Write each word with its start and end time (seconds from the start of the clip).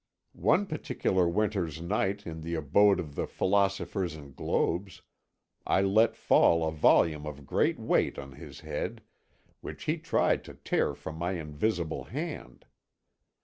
"One 0.33 0.65
particular 0.65 1.29
winter's 1.29 1.79
night 1.79 2.25
in 2.25 2.41
the 2.41 2.55
abode 2.55 2.99
of 2.99 3.13
the 3.13 3.27
philosophers 3.27 4.15
and 4.15 4.35
globes 4.35 5.03
I 5.67 5.83
let 5.83 6.15
fall 6.15 6.67
a 6.67 6.71
volume 6.71 7.27
of 7.27 7.45
great 7.45 7.77
weight 7.77 8.17
on 8.17 8.31
his 8.31 8.61
head, 8.61 9.03
which 9.59 9.83
he 9.83 9.99
tried 9.99 10.43
to 10.45 10.55
tear 10.55 10.95
from 10.95 11.17
my 11.17 11.33
invisible 11.33 12.05
hand. 12.05 12.65